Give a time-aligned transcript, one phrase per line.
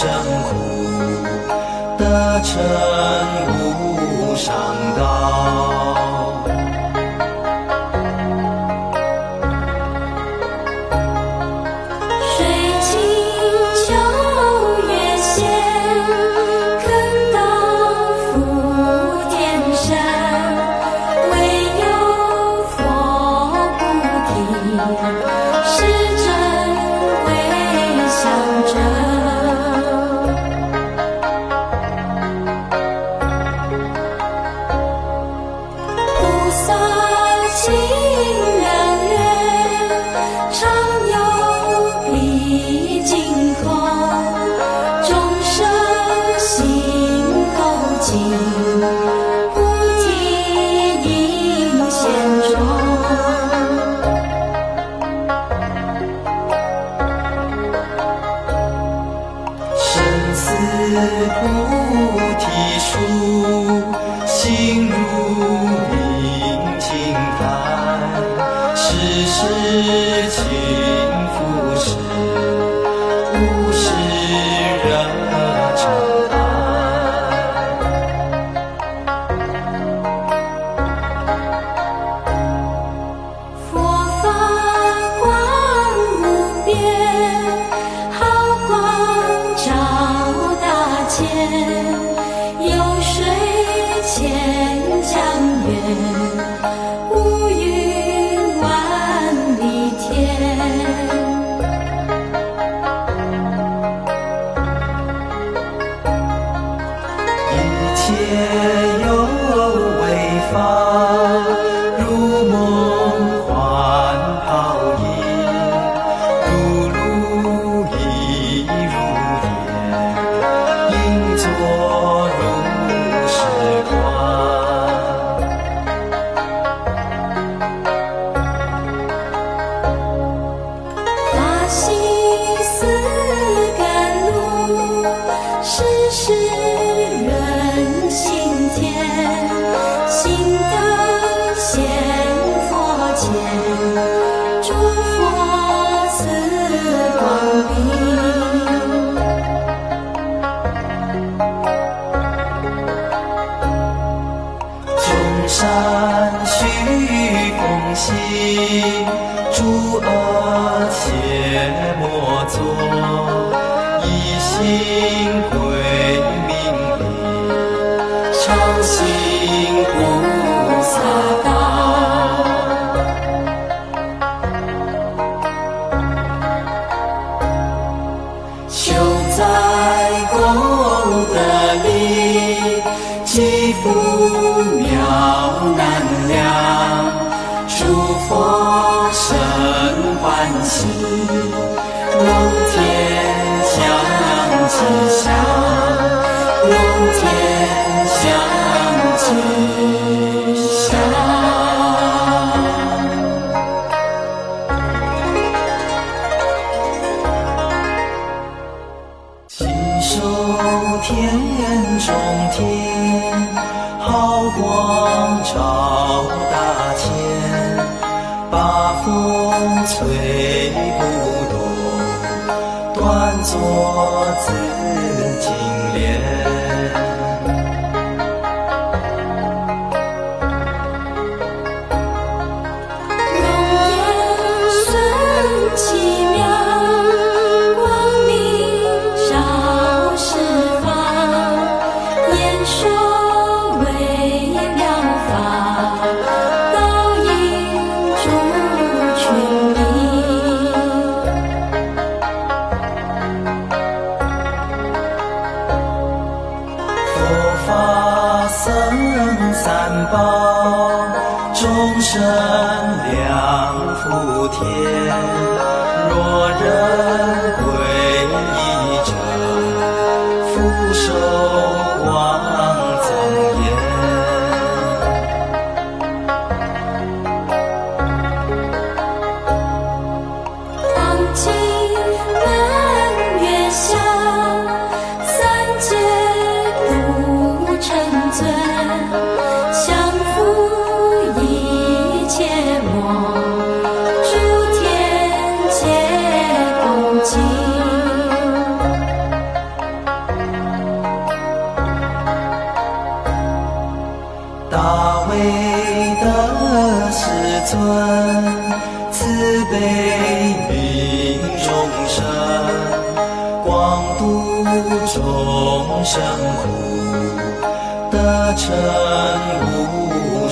[0.00, 0.08] 生
[0.44, 0.54] 苦，
[1.98, 2.62] 得成
[3.50, 4.54] 无上
[4.96, 5.87] 道。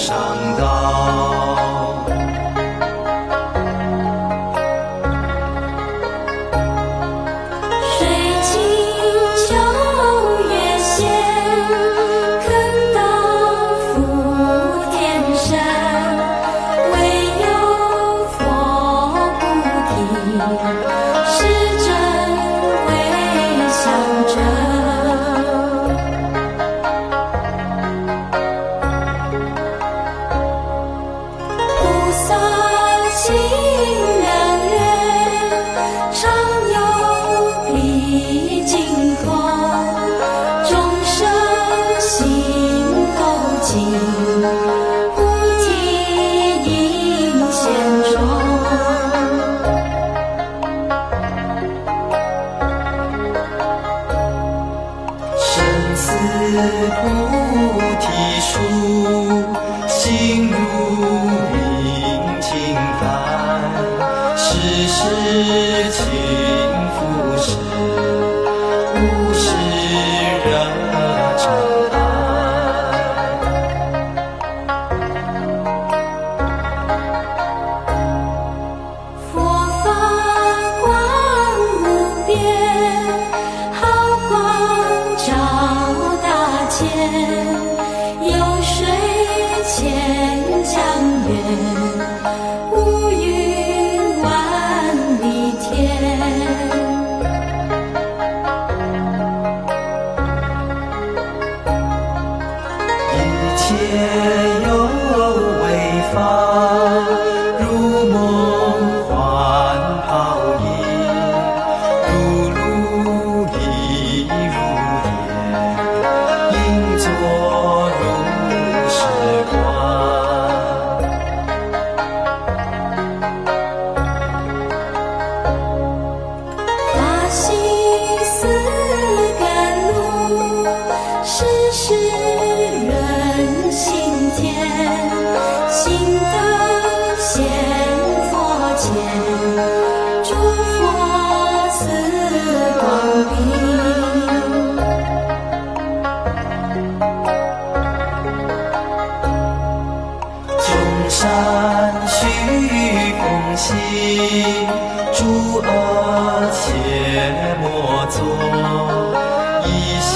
[0.07, 0.76] 长大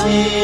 [0.03, 0.40] see.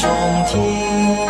[0.00, 0.08] 中
[0.46, 1.29] 天，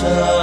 [0.00, 0.37] touch.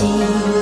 [0.00, 0.59] 心。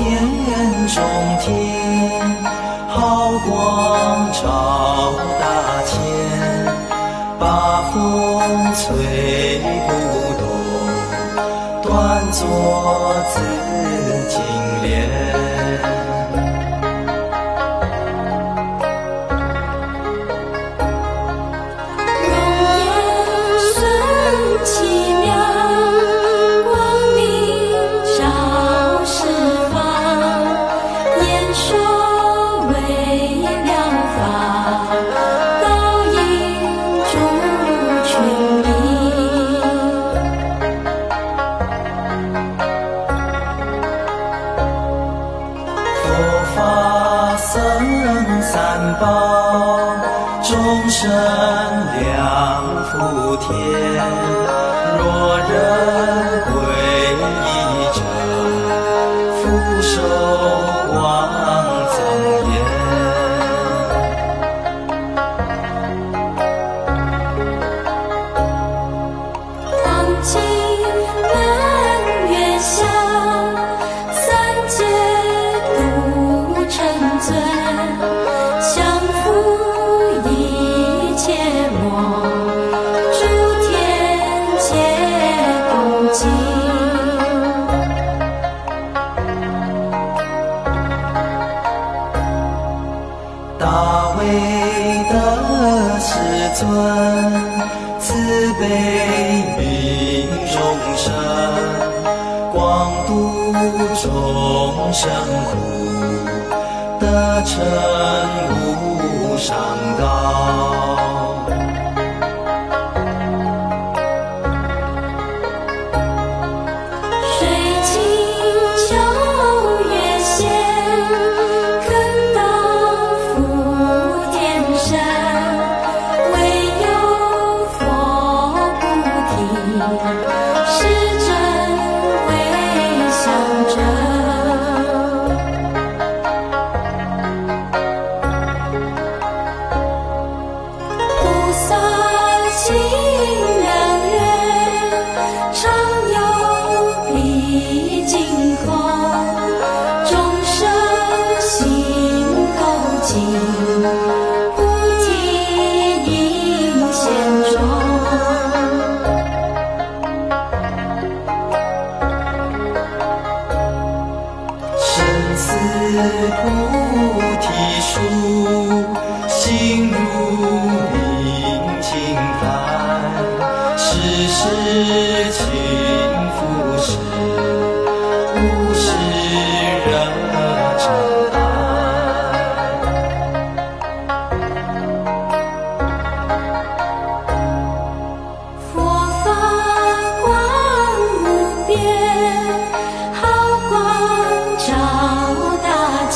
[0.00, 1.02] 念人中
[1.38, 2.59] 天。
[49.00, 49.96] 报
[50.42, 51.10] 众生
[52.00, 53.48] 两福天，
[54.98, 55.99] 若人。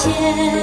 [0.05, 0.54] 谢。